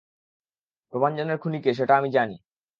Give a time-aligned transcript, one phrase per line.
[0.93, 2.35] প্রভাঞ্জনের খুনি কে, সেটা আমি জানি।